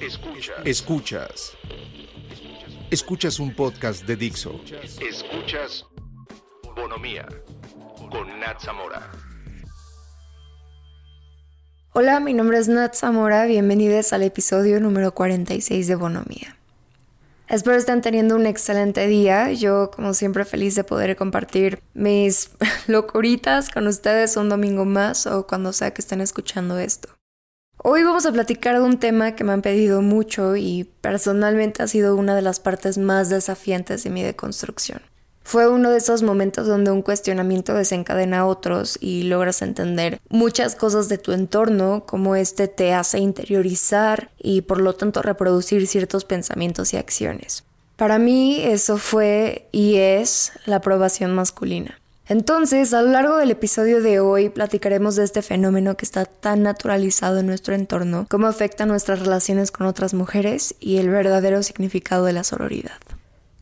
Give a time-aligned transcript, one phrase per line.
[0.00, 0.56] Escuchas.
[0.64, 1.52] Escuchas.
[2.88, 4.60] Escuchas un podcast de Dixo.
[5.00, 5.84] Escuchas
[6.76, 7.26] Bonomía
[8.08, 9.10] con Nat Zamora.
[11.94, 13.46] Hola, mi nombre es Nat Zamora.
[13.46, 16.56] Bienvenidos al episodio número 46 de Bonomía.
[17.48, 19.50] Espero estén teniendo un excelente día.
[19.50, 22.50] Yo, como siempre, feliz de poder compartir mis
[22.86, 27.17] locuritas con ustedes un domingo más o cuando sea que estén escuchando esto.
[27.80, 31.86] Hoy vamos a platicar de un tema que me han pedido mucho y personalmente ha
[31.86, 35.00] sido una de las partes más desafiantes de mi deconstrucción.
[35.44, 40.74] Fue uno de esos momentos donde un cuestionamiento desencadena a otros y logras entender muchas
[40.74, 46.24] cosas de tu entorno, como este te hace interiorizar y por lo tanto reproducir ciertos
[46.24, 47.64] pensamientos y acciones.
[47.96, 52.00] Para mí eso fue y es la aprobación masculina.
[52.28, 56.62] Entonces, a lo largo del episodio de hoy platicaremos de este fenómeno que está tan
[56.62, 62.26] naturalizado en nuestro entorno, cómo afecta nuestras relaciones con otras mujeres y el verdadero significado
[62.26, 62.98] de la sororidad.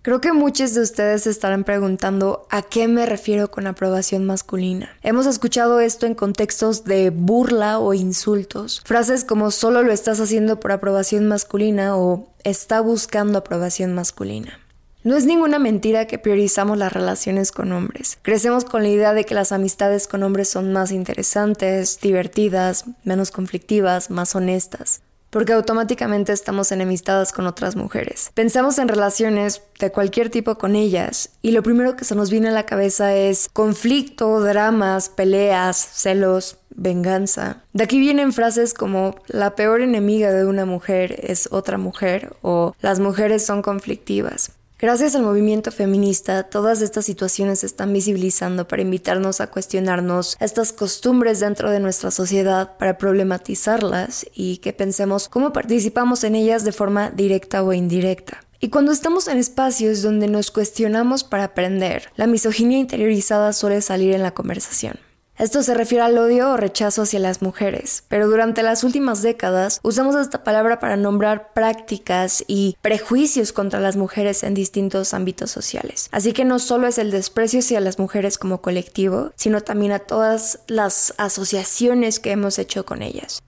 [0.02, 4.90] Creo que muchos de ustedes estarán preguntando a qué me refiero con aprobación masculina.
[5.02, 8.82] Hemos escuchado esto en contextos de burla o insultos.
[8.84, 14.60] Frases como solo lo estás haciendo por aprobación masculina o está buscando aprobación masculina.
[15.06, 18.18] No es ninguna mentira que priorizamos las relaciones con hombres.
[18.22, 23.30] Crecemos con la idea de que las amistades con hombres son más interesantes, divertidas, menos
[23.30, 28.30] conflictivas, más honestas porque automáticamente estamos enemistadas con otras mujeres.
[28.32, 32.48] Pensamos en relaciones de cualquier tipo con ellas y lo primero que se nos viene
[32.48, 37.62] a la cabeza es conflicto, dramas, peleas, celos, venganza.
[37.74, 42.74] De aquí vienen frases como la peor enemiga de una mujer es otra mujer o
[42.80, 44.52] las mujeres son conflictivas.
[44.78, 50.74] Gracias al movimiento feminista, todas estas situaciones se están visibilizando para invitarnos a cuestionarnos estas
[50.74, 56.72] costumbres dentro de nuestra sociedad, para problematizarlas y que pensemos cómo participamos en ellas de
[56.72, 58.44] forma directa o indirecta.
[58.60, 64.14] Y cuando estamos en espacios donde nos cuestionamos para aprender, la misoginia interiorizada suele salir
[64.14, 65.05] en la conversación.
[65.38, 69.80] Esto se refiere al odio o rechazo hacia las mujeres, pero durante las últimas décadas
[69.82, 76.08] usamos esta palabra para nombrar prácticas y prejuicios contra las mujeres en distintos ámbitos sociales.
[76.10, 79.98] Así que no solo es el desprecio hacia las mujeres como colectivo, sino también a
[79.98, 83.42] todas las asociaciones que hemos hecho con ellas.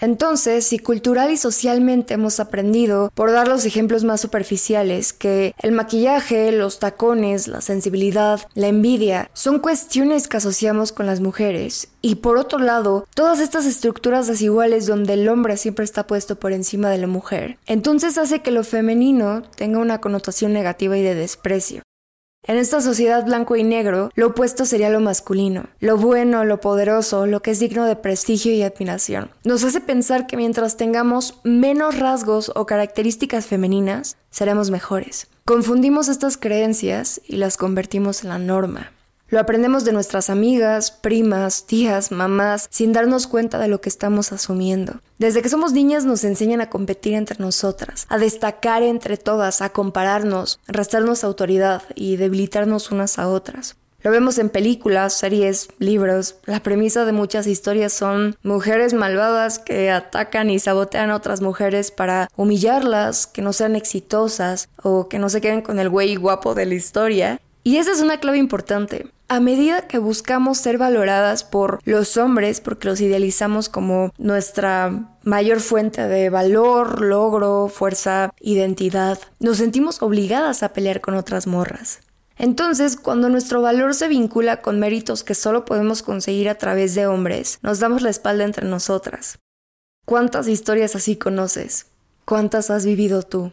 [0.00, 5.72] Entonces, si cultural y socialmente hemos aprendido, por dar los ejemplos más superficiales, que el
[5.72, 12.16] maquillaje, los tacones, la sensibilidad, la envidia, son cuestiones que asociamos con las mujeres, y
[12.16, 16.90] por otro lado, todas estas estructuras desiguales donde el hombre siempre está puesto por encima
[16.90, 21.82] de la mujer, entonces hace que lo femenino tenga una connotación negativa y de desprecio.
[22.44, 27.26] En esta sociedad blanco y negro, lo opuesto sería lo masculino, lo bueno, lo poderoso,
[27.26, 29.30] lo que es digno de prestigio y admiración.
[29.44, 35.26] Nos hace pensar que mientras tengamos menos rasgos o características femeninas, seremos mejores.
[35.44, 38.92] Confundimos estas creencias y las convertimos en la norma.
[39.30, 44.32] Lo aprendemos de nuestras amigas, primas, tías, mamás, sin darnos cuenta de lo que estamos
[44.32, 45.02] asumiendo.
[45.18, 49.68] Desde que somos niñas nos enseñan a competir entre nosotras, a destacar entre todas, a
[49.68, 53.76] compararnos, restarnos autoridad y debilitarnos unas a otras.
[54.00, 56.36] Lo vemos en películas, series, libros.
[56.46, 61.90] La premisa de muchas historias son mujeres malvadas que atacan y sabotean a otras mujeres
[61.90, 66.54] para humillarlas, que no sean exitosas o que no se queden con el güey guapo
[66.54, 67.42] de la historia.
[67.62, 72.60] Y esa es una clave importante a medida que buscamos ser valoradas por los hombres,
[72.60, 80.62] porque los idealizamos como nuestra mayor fuente de valor, logro, fuerza, identidad, nos sentimos obligadas
[80.62, 82.00] a pelear con otras morras.
[82.38, 87.06] Entonces, cuando nuestro valor se vincula con méritos que solo podemos conseguir a través de
[87.06, 89.38] hombres, nos damos la espalda entre nosotras.
[90.06, 91.86] ¿Cuántas historias así conoces?
[92.24, 93.52] ¿Cuántas has vivido tú?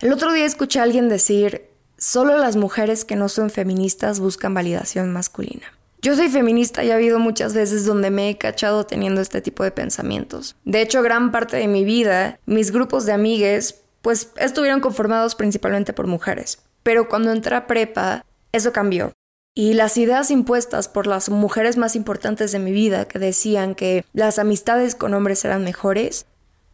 [0.00, 1.71] El otro día escuché a alguien decir,
[2.02, 5.62] Solo las mujeres que no son feministas buscan validación masculina.
[6.00, 9.62] Yo soy feminista y ha habido muchas veces donde me he cachado teniendo este tipo
[9.62, 10.56] de pensamientos.
[10.64, 15.92] De hecho, gran parte de mi vida, mis grupos de amigues, pues estuvieron conformados principalmente
[15.92, 16.58] por mujeres.
[16.82, 19.12] Pero cuando entré a prepa, eso cambió.
[19.54, 24.04] Y las ideas impuestas por las mujeres más importantes de mi vida, que decían que
[24.12, 26.26] las amistades con hombres eran mejores,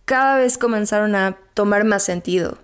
[0.06, 2.56] cada vez comenzaron a tomar más sentido.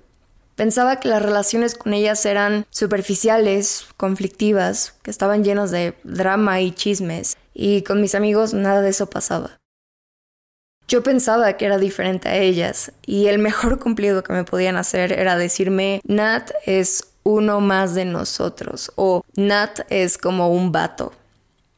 [0.57, 6.71] Pensaba que las relaciones con ellas eran superficiales, conflictivas, que estaban llenas de drama y
[6.71, 9.59] chismes, y con mis amigos nada de eso pasaba.
[10.87, 15.13] Yo pensaba que era diferente a ellas, y el mejor cumplido que me podían hacer
[15.13, 21.13] era decirme, Nat es uno más de nosotros, o Nat es como un vato.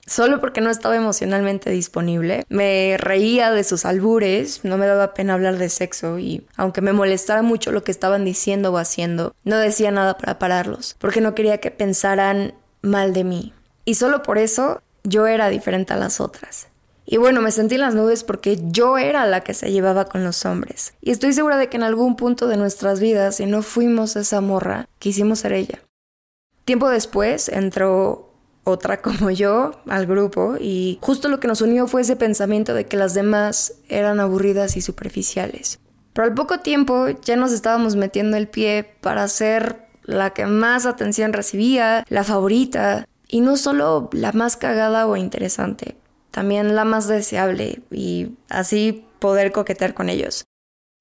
[0.06, 2.44] Solo porque no estaba emocionalmente disponible.
[2.48, 6.92] Me reía de sus albures, no me daba pena hablar de sexo y aunque me
[6.92, 11.34] molestara mucho lo que estaban diciendo o haciendo, no decía nada para pararlos, porque no
[11.34, 13.52] quería que pensaran mal de mí.
[13.84, 16.68] Y solo por eso yo era diferente a las otras.
[17.08, 20.24] Y bueno, me sentí en las nubes porque yo era la que se llevaba con
[20.24, 20.94] los hombres.
[21.00, 24.40] Y estoy segura de que en algún punto de nuestras vidas, si no fuimos esa
[24.40, 25.78] morra, quisimos ser ella.
[26.64, 28.25] Tiempo después entró
[28.66, 32.86] otra como yo al grupo y justo lo que nos unió fue ese pensamiento de
[32.86, 35.78] que las demás eran aburridas y superficiales.
[36.12, 40.86] Pero al poco tiempo ya nos estábamos metiendo el pie para ser la que más
[40.86, 45.96] atención recibía, la favorita, y no solo la más cagada o interesante,
[46.30, 50.44] también la más deseable y así poder coquetear con ellos.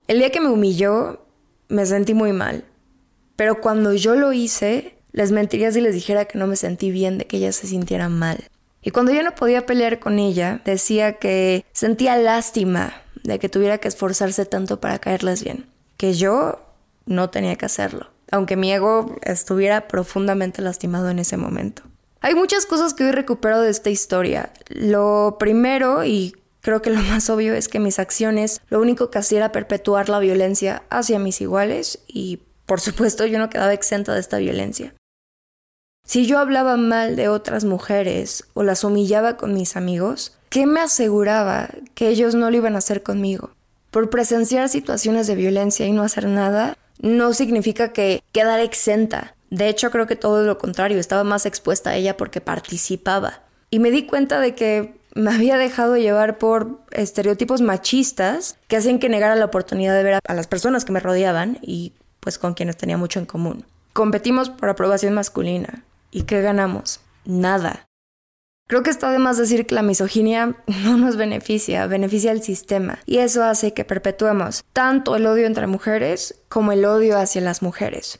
[0.07, 1.21] El día que me humilló,
[1.67, 2.65] me sentí muy mal,
[3.35, 7.17] pero cuando yo lo hice, les mentiría si les dijera que no me sentí bien
[7.17, 8.49] de que ella se sintiera mal.
[8.81, 13.77] Y cuando yo no podía pelear con ella, decía que sentía lástima de que tuviera
[13.77, 16.59] que esforzarse tanto para caerles bien, que yo
[17.05, 21.83] no tenía que hacerlo, aunque mi ego estuviera profundamente lastimado en ese momento.
[22.19, 24.51] Hay muchas cosas que hoy recupero de esta historia.
[24.67, 29.19] Lo primero, y creo que lo más obvio, es que mis acciones lo único que
[29.19, 34.13] hacía era perpetuar la violencia hacia mis iguales y por supuesto yo no quedaba exenta
[34.13, 34.93] de esta violencia.
[36.05, 40.79] Si yo hablaba mal de otras mujeres o las humillaba con mis amigos, ¿qué me
[40.79, 43.49] aseguraba que ellos no lo iban a hacer conmigo?
[43.89, 49.35] Por presenciar situaciones de violencia y no hacer nada, no significa que quedar exenta.
[49.49, 53.41] De hecho, creo que todo lo contrario, estaba más expuesta a ella porque participaba.
[53.71, 58.99] Y me di cuenta de que me había dejado llevar por estereotipos machistas que hacían
[58.99, 62.53] que negara la oportunidad de ver a las personas que me rodeaban y pues con
[62.53, 63.65] quienes tenía mucho en común.
[63.93, 65.84] Competimos por aprobación masculina.
[66.15, 67.01] ¿Y qué ganamos?
[67.25, 67.89] Nada.
[68.69, 72.99] Creo que está de más decir que la misoginia no nos beneficia, beneficia al sistema.
[73.05, 77.61] Y eso hace que perpetuemos tanto el odio entre mujeres como el odio hacia las
[77.61, 78.19] mujeres.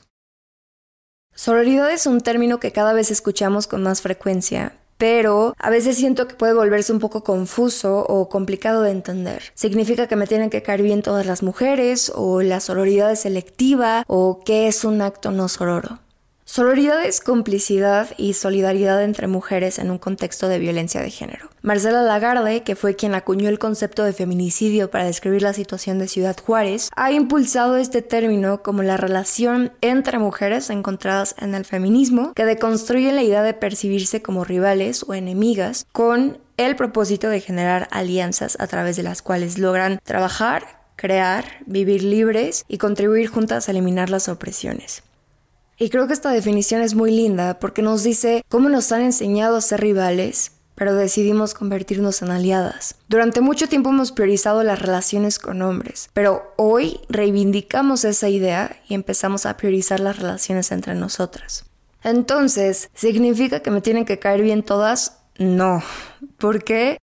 [1.34, 6.28] Sororidad es un término que cada vez escuchamos con más frecuencia, pero a veces siento
[6.28, 9.42] que puede volverse un poco confuso o complicado de entender.
[9.54, 12.12] ¿Significa que me tienen que caer bien todas las mujeres?
[12.14, 14.04] ¿O la sororidad es selectiva?
[14.06, 16.00] ¿O qué es un acto no sororo?
[16.48, 21.50] Sororidad es complicidad y solidaridad entre mujeres en un contexto de violencia de género.
[21.60, 26.06] Marcela Lagarde, que fue quien acuñó el concepto de feminicidio para describir la situación de
[26.06, 32.32] Ciudad Juárez, ha impulsado este término como la relación entre mujeres encontradas en el feminismo
[32.32, 37.88] que deconstruye la idea de percibirse como rivales o enemigas con el propósito de generar
[37.90, 43.72] alianzas a través de las cuales logran trabajar, crear, vivir libres y contribuir juntas a
[43.72, 45.02] eliminar las opresiones.
[45.78, 49.56] Y creo que esta definición es muy linda porque nos dice cómo nos han enseñado
[49.56, 52.96] a ser rivales, pero decidimos convertirnos en aliadas.
[53.08, 58.94] Durante mucho tiempo hemos priorizado las relaciones con hombres, pero hoy reivindicamos esa idea y
[58.94, 61.64] empezamos a priorizar las relaciones entre nosotras.
[62.02, 65.18] Entonces, ¿significa que me tienen que caer bien todas?
[65.38, 65.82] No.
[66.38, 66.98] ¿Por qué?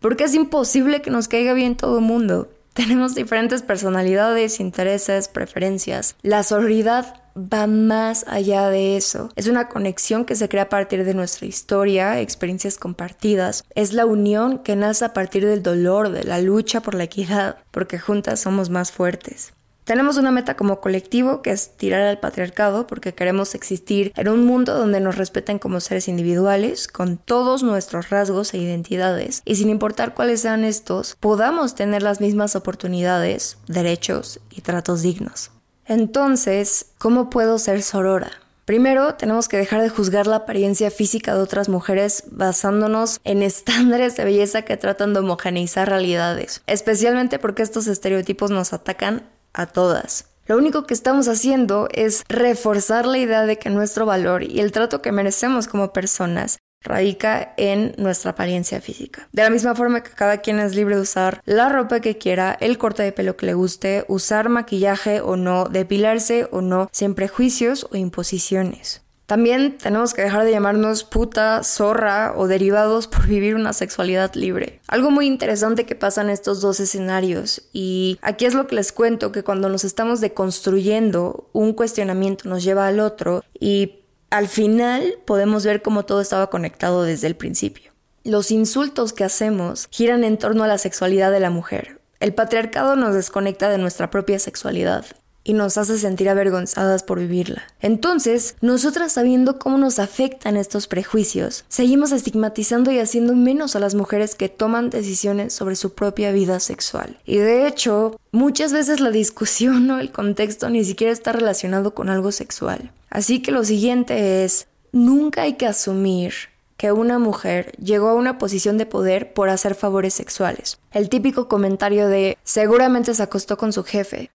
[0.00, 2.50] Porque es imposible que nos caiga bien todo el mundo.
[2.72, 6.16] Tenemos diferentes personalidades, intereses, preferencias.
[6.22, 9.30] La sororidad va más allá de eso.
[9.36, 13.64] Es una conexión que se crea a partir de nuestra historia, experiencias compartidas.
[13.74, 17.58] Es la unión que nace a partir del dolor, de la lucha por la equidad,
[17.70, 19.52] porque juntas somos más fuertes.
[19.84, 24.46] Tenemos una meta como colectivo que es tirar al patriarcado porque queremos existir en un
[24.46, 29.68] mundo donde nos respeten como seres individuales, con todos nuestros rasgos e identidades, y sin
[29.68, 35.50] importar cuáles sean estos, podamos tener las mismas oportunidades, derechos y tratos dignos.
[35.86, 38.30] Entonces, ¿cómo puedo ser sorora?
[38.64, 44.16] Primero, tenemos que dejar de juzgar la apariencia física de otras mujeres basándonos en estándares
[44.16, 50.30] de belleza que tratan de homogeneizar realidades, especialmente porque estos estereotipos nos atacan a todas.
[50.46, 54.72] Lo único que estamos haciendo es reforzar la idea de que nuestro valor y el
[54.72, 59.28] trato que merecemos como personas radica en nuestra apariencia física.
[59.32, 62.56] De la misma forma que cada quien es libre de usar la ropa que quiera,
[62.60, 67.14] el corte de pelo que le guste, usar maquillaje o no, depilarse o no, sin
[67.14, 69.04] prejuicios o imposiciones.
[69.26, 74.80] También tenemos que dejar de llamarnos puta, zorra o derivados por vivir una sexualidad libre.
[74.86, 78.92] Algo muy interesante que pasa en estos dos escenarios y aquí es lo que les
[78.92, 85.18] cuento que cuando nos estamos deconstruyendo un cuestionamiento nos lleva al otro y al final
[85.24, 87.92] podemos ver cómo todo estaba conectado desde el principio.
[88.24, 92.00] Los insultos que hacemos giran en torno a la sexualidad de la mujer.
[92.20, 95.04] El patriarcado nos desconecta de nuestra propia sexualidad
[95.44, 97.62] y nos hace sentir avergonzadas por vivirla.
[97.80, 103.94] Entonces, nosotras sabiendo cómo nos afectan estos prejuicios, seguimos estigmatizando y haciendo menos a las
[103.94, 107.18] mujeres que toman decisiones sobre su propia vida sexual.
[107.26, 112.08] Y de hecho, muchas veces la discusión o el contexto ni siquiera está relacionado con
[112.08, 112.90] algo sexual.
[113.10, 116.32] Así que lo siguiente es, nunca hay que asumir
[116.76, 120.78] que una mujer llegó a una posición de poder por hacer favores sexuales.
[120.90, 124.30] El típico comentario de seguramente se acostó con su jefe.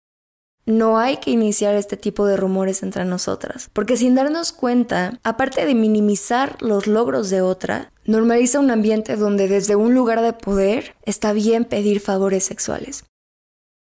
[0.65, 5.65] No hay que iniciar este tipo de rumores entre nosotras, porque sin darnos cuenta, aparte
[5.65, 10.95] de minimizar los logros de otra, normaliza un ambiente donde desde un lugar de poder
[11.03, 13.05] está bien pedir favores sexuales.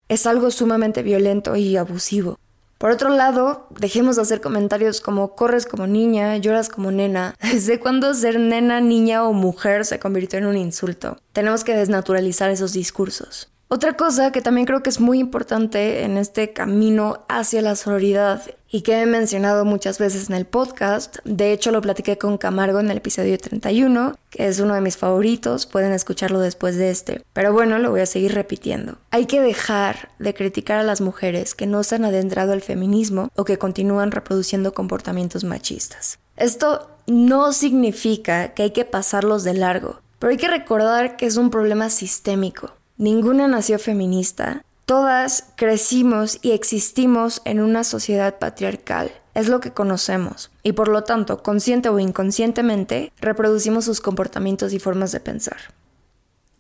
[0.08, 2.40] Es algo sumamente violento y abusivo.
[2.80, 7.36] Por otro lado, dejemos de hacer comentarios como corres como niña, lloras como nena.
[7.42, 11.18] ¿Desde cuándo ser nena, niña o mujer se convirtió en un insulto?
[11.34, 13.52] Tenemos que desnaturalizar esos discursos.
[13.72, 18.42] Otra cosa que también creo que es muy importante en este camino hacia la sororidad
[18.68, 22.80] y que he mencionado muchas veces en el podcast, de hecho lo platiqué con Camargo
[22.80, 27.22] en el episodio 31, que es uno de mis favoritos, pueden escucharlo después de este,
[27.34, 28.98] pero bueno, lo voy a seguir repitiendo.
[29.12, 33.30] Hay que dejar de criticar a las mujeres que no se han adentrado al feminismo
[33.36, 36.18] o que continúan reproduciendo comportamientos machistas.
[36.38, 41.38] Esto no significa que hay que pasarlos de largo, pero hay que recordar que es
[41.38, 44.66] un problema sistémico Ninguna nació feminista.
[44.84, 49.10] Todas crecimos y existimos en una sociedad patriarcal.
[49.34, 50.52] Es lo que conocemos.
[50.64, 55.56] Y por lo tanto, consciente o inconscientemente, reproducimos sus comportamientos y formas de pensar.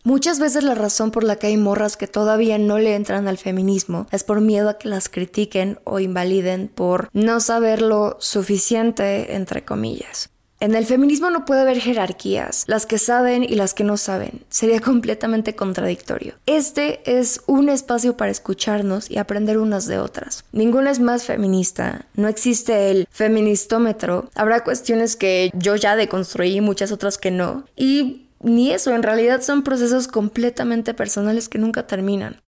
[0.05, 3.37] Muchas veces la razón por la que hay morras que todavía no le entran al
[3.37, 9.35] feminismo es por miedo a que las critiquen o invaliden por no saber lo suficiente,
[9.35, 10.29] entre comillas.
[10.61, 14.41] En el feminismo no puede haber jerarquías, las que saben y las que no saben.
[14.49, 16.33] Sería completamente contradictorio.
[16.45, 20.43] Este es un espacio para escucharnos y aprender unas de otras.
[20.51, 24.29] Ninguna es más feminista, no existe el feministómetro.
[24.35, 27.63] Habrá cuestiones que yo ya deconstruí y muchas otras que no.
[27.77, 32.41] Y ni eso, en realidad son procesos completamente personales que nunca terminan.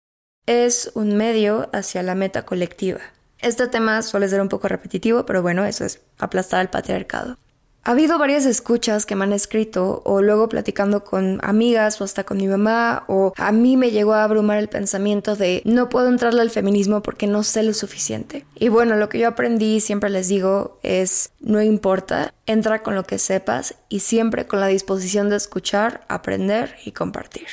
[0.46, 3.00] Es un medio hacia la meta colectiva.
[3.40, 7.36] Este tema suele ser un poco repetitivo, pero bueno, eso es aplastar al patriarcado.
[7.88, 12.22] Ha habido varias escuchas que me han escrito o luego platicando con amigas o hasta
[12.22, 16.08] con mi mamá o a mí me llegó a abrumar el pensamiento de no puedo
[16.08, 18.44] entrarle al feminismo porque no sé lo suficiente.
[18.56, 23.04] Y bueno, lo que yo aprendí siempre les digo es no importa, entra con lo
[23.04, 27.46] que sepas y siempre con la disposición de escuchar, aprender y compartir.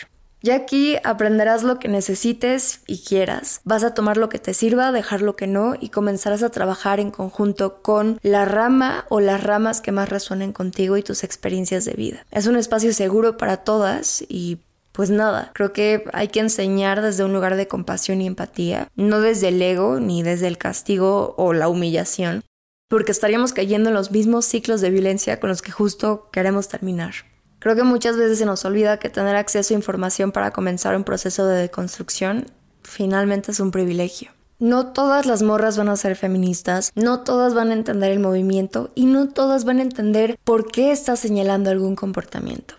[0.46, 3.62] Ya aquí aprenderás lo que necesites y quieras.
[3.64, 7.00] Vas a tomar lo que te sirva, dejar lo que no y comenzarás a trabajar
[7.00, 11.84] en conjunto con la rama o las ramas que más resuenen contigo y tus experiencias
[11.86, 12.28] de vida.
[12.30, 14.60] Es un espacio seguro para todas y
[14.92, 19.22] pues nada, creo que hay que enseñar desde un lugar de compasión y empatía, no
[19.22, 22.44] desde el ego ni desde el castigo o la humillación,
[22.88, 27.16] porque estaríamos cayendo en los mismos ciclos de violencia con los que justo queremos terminar.
[27.66, 31.04] Creo que muchas veces se nos olvida que tener acceso a información para comenzar un
[31.04, 32.46] proceso de deconstrucción
[32.84, 34.30] finalmente es un privilegio.
[34.60, 38.92] No todas las morras van a ser feministas, no todas van a entender el movimiento
[38.94, 42.76] y no todas van a entender por qué está señalando algún comportamiento.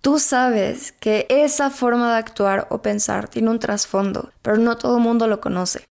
[0.00, 4.96] Tú sabes que esa forma de actuar o pensar tiene un trasfondo, pero no todo
[4.96, 5.84] el mundo lo conoce.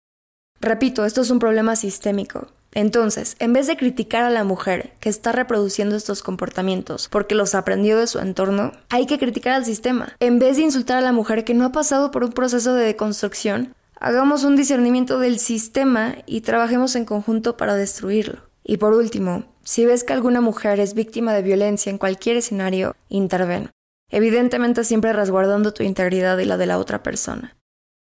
[0.63, 2.47] Repito, esto es un problema sistémico.
[2.71, 7.53] Entonces, en vez de criticar a la mujer que está reproduciendo estos comportamientos porque los
[7.53, 10.15] aprendió de su entorno, hay que criticar al sistema.
[10.21, 12.85] En vez de insultar a la mujer que no ha pasado por un proceso de
[12.85, 18.39] deconstrucción, hagamos un discernimiento del sistema y trabajemos en conjunto para destruirlo.
[18.63, 22.95] Y por último, si ves que alguna mujer es víctima de violencia en cualquier escenario,
[23.09, 23.69] interven.
[24.09, 27.53] Evidentemente siempre resguardando tu integridad y la de la otra persona.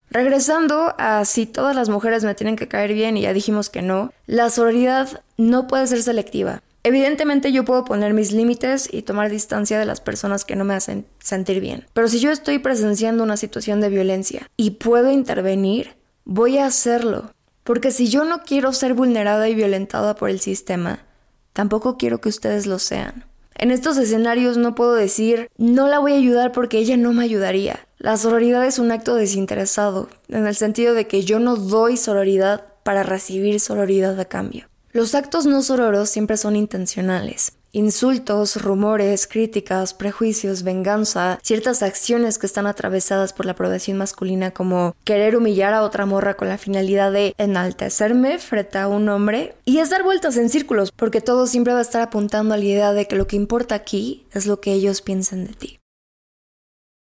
[0.09, 3.81] Regresando a si todas las mujeres me tienen que caer bien y ya dijimos que
[3.81, 6.61] no, la sororidad no puede ser selectiva.
[6.83, 10.73] Evidentemente yo puedo poner mis límites y tomar distancia de las personas que no me
[10.73, 11.85] hacen sentir bien.
[11.93, 17.31] Pero si yo estoy presenciando una situación de violencia y puedo intervenir, voy a hacerlo.
[17.65, 21.03] Porque si yo no quiero ser vulnerada y violentada por el sistema,
[21.51, 23.25] tampoco quiero que ustedes lo sean.
[23.55, 27.25] En estos escenarios no puedo decir, no la voy a ayudar porque ella no me
[27.25, 27.86] ayudaría.
[27.99, 32.65] La sororidad es un acto desinteresado, en el sentido de que yo no doy sororidad
[32.83, 34.67] para recibir sororidad a cambio.
[34.91, 37.53] Los actos no sororos siempre son intencionales.
[37.71, 44.95] Insultos, rumores, críticas, prejuicios, venganza, ciertas acciones que están atravesadas por la aprobación masculina como
[45.03, 49.79] querer humillar a otra morra con la finalidad de enaltecerme frente a un hombre y
[49.79, 52.93] es dar vueltas en círculos porque todo siempre va a estar apuntando a la idea
[52.93, 55.79] de que lo que importa aquí es lo que ellos piensan de ti.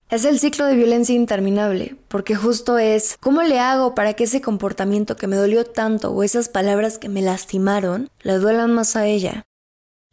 [0.09, 4.41] Es el ciclo de violencia interminable, porque justo es ¿cómo le hago para que ese
[4.41, 9.07] comportamiento que me dolió tanto o esas palabras que me lastimaron le duelan más a
[9.07, 9.43] ella?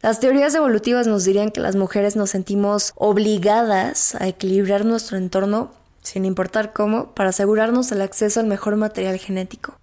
[0.02, 5.70] Las teorías evolutivas nos dirían que las mujeres nos sentimos obligadas a equilibrar nuestro entorno,
[6.02, 9.78] sin importar cómo, para asegurarnos el acceso al mejor material genético.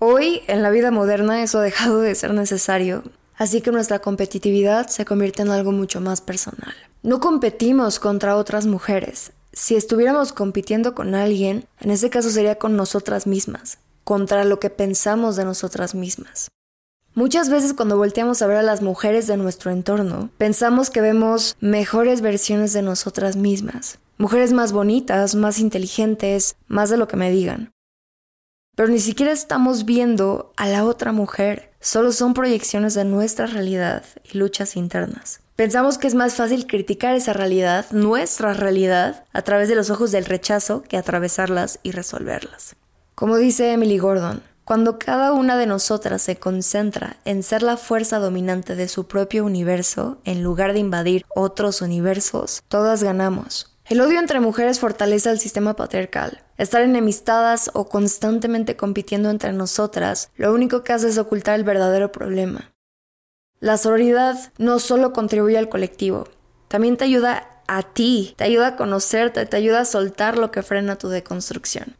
[0.00, 3.04] Hoy, en la vida moderna, eso ha dejado de ser necesario,
[3.36, 6.74] así que nuestra competitividad se convierte en algo mucho más personal.
[7.02, 9.32] No competimos contra otras mujeres.
[9.52, 14.70] Si estuviéramos compitiendo con alguien, en ese caso sería con nosotras mismas, contra lo que
[14.70, 16.48] pensamos de nosotras mismas.
[17.14, 21.56] Muchas veces cuando volteamos a ver a las mujeres de nuestro entorno, pensamos que vemos
[21.60, 27.30] mejores versiones de nosotras mismas, mujeres más bonitas, más inteligentes, más de lo que me
[27.30, 27.72] digan.
[28.74, 34.04] Pero ni siquiera estamos viendo a la otra mujer, solo son proyecciones de nuestra realidad
[34.30, 35.40] y luchas internas.
[35.56, 40.12] Pensamos que es más fácil criticar esa realidad, nuestra realidad, a través de los ojos
[40.12, 42.76] del rechazo que atravesarlas y resolverlas.
[43.14, 48.18] Como dice Emily Gordon, cuando cada una de nosotras se concentra en ser la fuerza
[48.18, 53.78] dominante de su propio universo, en lugar de invadir otros universos, todas ganamos.
[53.86, 56.42] El odio entre mujeres fortalece el sistema patriarcal.
[56.58, 62.12] Estar enemistadas o constantemente compitiendo entre nosotras, lo único que hace es ocultar el verdadero
[62.12, 62.72] problema.
[63.60, 66.28] La sororidad no solo contribuye al colectivo,
[66.68, 70.62] también te ayuda a ti, te ayuda a conocerte, te ayuda a soltar lo que
[70.62, 71.96] frena tu deconstrucción.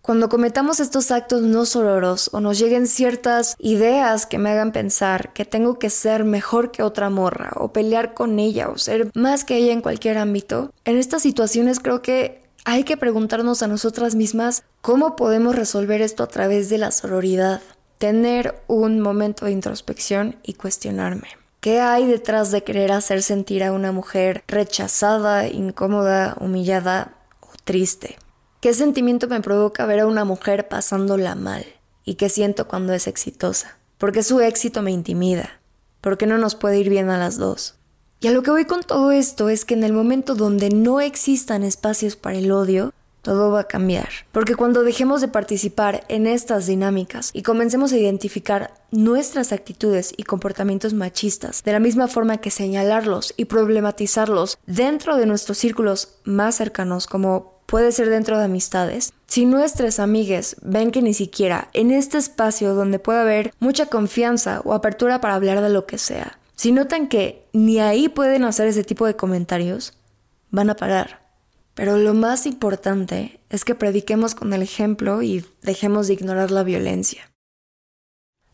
[0.00, 5.34] Cuando cometamos estos actos no sororos o nos lleguen ciertas ideas que me hagan pensar
[5.34, 9.44] que tengo que ser mejor que otra morra o pelear con ella o ser más
[9.44, 14.14] que ella en cualquier ámbito, en estas situaciones creo que hay que preguntarnos a nosotras
[14.14, 17.60] mismas cómo podemos resolver esto a través de la sororidad
[17.98, 21.28] tener un momento de introspección y cuestionarme.
[21.60, 28.16] ¿Qué hay detrás de querer hacer sentir a una mujer rechazada, incómoda, humillada o triste?
[28.60, 31.66] ¿Qué sentimiento me provoca ver a una mujer pasándola mal?
[32.04, 33.76] ¿Y qué siento cuando es exitosa?
[33.98, 35.60] ¿Por qué su éxito me intimida?
[36.00, 37.74] ¿Por qué no nos puede ir bien a las dos?
[38.20, 41.00] Y a lo que voy con todo esto es que en el momento donde no
[41.00, 44.08] existan espacios para el odio, todo va a cambiar.
[44.32, 50.22] Porque cuando dejemos de participar en estas dinámicas y comencemos a identificar nuestras actitudes y
[50.22, 56.56] comportamientos machistas de la misma forma que señalarlos y problematizarlos dentro de nuestros círculos más
[56.56, 61.90] cercanos como puede ser dentro de amistades, si nuestras amigues ven que ni siquiera en
[61.90, 66.38] este espacio donde puede haber mucha confianza o apertura para hablar de lo que sea,
[66.56, 69.92] si notan que ni ahí pueden hacer ese tipo de comentarios,
[70.50, 71.27] van a parar
[71.78, 76.64] pero lo más importante es que prediquemos con el ejemplo y dejemos de ignorar la
[76.64, 77.30] violencia.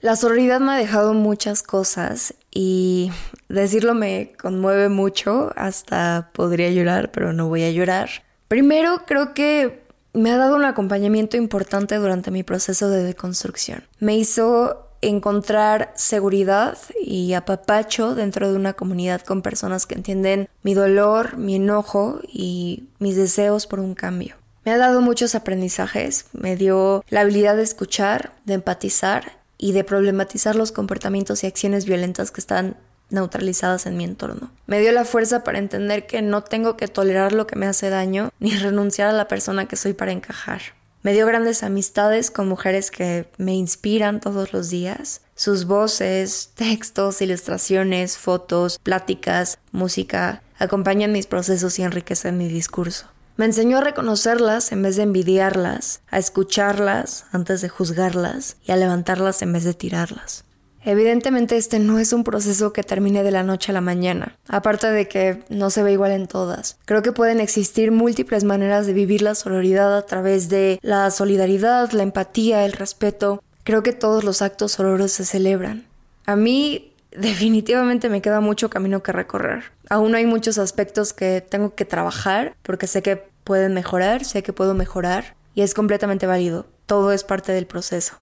[0.01, 3.11] La sororidad me ha dejado muchas cosas y
[3.49, 8.11] decirlo me conmueve mucho, hasta podría llorar, pero no voy a llorar.
[8.47, 13.85] Primero, creo que me ha dado un acompañamiento importante durante mi proceso de deconstrucción.
[14.01, 20.75] Me hizo encontrar seguridad y apapacho dentro de una comunidad con personas que entienden mi
[20.75, 24.37] dolor, mi enojo y mis deseos por un cambio.
[24.65, 29.85] Me ha dado muchos aprendizajes, me dio la habilidad de escuchar, de empatizar y de
[29.85, 32.77] problematizar los comportamientos y acciones violentas que están
[33.11, 34.51] neutralizadas en mi entorno.
[34.67, 37.91] Me dio la fuerza para entender que no tengo que tolerar lo que me hace
[37.91, 40.63] daño ni renunciar a la persona que soy para encajar.
[41.05, 45.21] Me dio grandes amistades con mujeres que me inspiran todos los días.
[45.35, 53.05] Sus voces, textos, ilustraciones, fotos, pláticas, música acompañan mis procesos y enriquecen mi discurso.
[53.37, 58.77] Me enseñó a reconocerlas en vez de envidiarlas, a escucharlas antes de juzgarlas y a
[58.77, 60.47] levantarlas en vez de tirarlas.
[60.85, 64.91] Evidentemente este no es un proceso que termine de la noche a la mañana, aparte
[64.91, 66.77] de que no se ve igual en todas.
[66.85, 71.91] Creo que pueden existir múltiples maneras de vivir la sororidad a través de la solidaridad,
[71.93, 73.43] la empatía, el respeto.
[73.65, 75.85] Creo que todos los actos sororos se celebran.
[76.27, 79.65] A mí definitivamente me queda mucho camino que recorrer.
[79.89, 84.53] Aún hay muchos aspectos que tengo que trabajar porque sé que pueden mejorar, sé que
[84.53, 86.67] puedo mejorar y es completamente válido.
[86.85, 88.19] Todo es parte del proceso.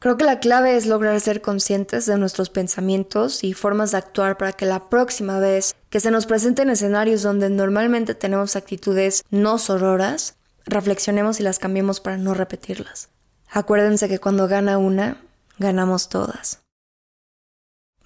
[0.00, 4.36] Creo que la clave es lograr ser conscientes de nuestros pensamientos y formas de actuar
[4.36, 9.58] para que la próxima vez que se nos presenten escenarios donde normalmente tenemos actitudes no
[9.58, 13.08] sororas, reflexionemos y las cambiemos para no repetirlas.
[13.50, 15.20] Acuérdense que cuando gana una,
[15.58, 16.60] ganamos todas.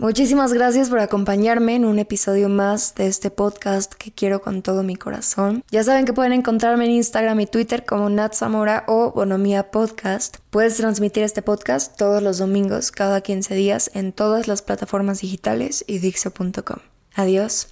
[0.03, 4.83] Muchísimas gracias por acompañarme en un episodio más de este podcast que quiero con todo
[4.83, 5.63] mi corazón.
[5.71, 10.39] Ya saben que pueden encontrarme en Instagram y Twitter como Nat Zamora o Bonomía Podcast.
[10.51, 15.85] Puedes transmitir este podcast todos los domingos, cada 15 días, en todas las plataformas digitales
[15.87, 16.79] y Dixo.com.
[17.15, 17.72] Adiós.